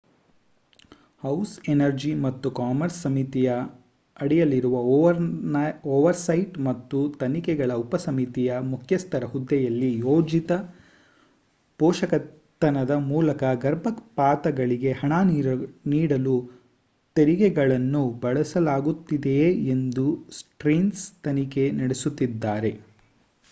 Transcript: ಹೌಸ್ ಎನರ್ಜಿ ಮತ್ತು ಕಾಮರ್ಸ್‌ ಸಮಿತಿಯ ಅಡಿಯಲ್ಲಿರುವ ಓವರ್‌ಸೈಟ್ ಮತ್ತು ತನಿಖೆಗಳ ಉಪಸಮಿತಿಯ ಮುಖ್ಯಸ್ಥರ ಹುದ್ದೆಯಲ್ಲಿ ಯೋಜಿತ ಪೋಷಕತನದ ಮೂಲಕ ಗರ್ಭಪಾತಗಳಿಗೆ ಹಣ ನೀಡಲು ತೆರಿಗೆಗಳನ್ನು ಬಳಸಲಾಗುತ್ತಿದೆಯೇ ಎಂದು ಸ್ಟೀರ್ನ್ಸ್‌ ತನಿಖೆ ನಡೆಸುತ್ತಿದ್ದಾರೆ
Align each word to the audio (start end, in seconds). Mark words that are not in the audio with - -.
ಹೌಸ್ 1.23 1.51
ಎನರ್ಜಿ 1.69 2.13
ಮತ್ತು 2.21 2.47
ಕಾಮರ್ಸ್‌ 2.51 3.01
ಸಮಿತಿಯ 3.01 3.49
ಅಡಿಯಲ್ಲಿರುವ 4.19 4.77
ಓವರ್‌ಸೈಟ್ 5.91 6.55
ಮತ್ತು 6.59 6.99
ತನಿಖೆಗಳ 7.15 7.75
ಉಪಸಮಿತಿಯ 7.83 8.57
ಮುಖ್ಯಸ್ಥರ 8.71 9.25
ಹುದ್ದೆಯಲ್ಲಿ 9.25 9.99
ಯೋಜಿತ 9.99 10.51
ಪೋಷಕತನದ 11.79 12.95
ಮೂಲಕ 13.07 13.43
ಗರ್ಭಪಾತಗಳಿಗೆ 13.59 14.93
ಹಣ 14.93 15.13
ನೀಡಲು 15.91 16.35
ತೆರಿಗೆಗಳನ್ನು 17.15 18.03
ಬಳಸಲಾಗುತ್ತಿದೆಯೇ 18.19 19.49
ಎಂದು 19.71 20.07
ಸ್ಟೀರ್ನ್ಸ್‌ 20.31 21.07
ತನಿಖೆ 21.21 21.71
ನಡೆಸುತ್ತಿದ್ದಾರೆ 21.81 22.73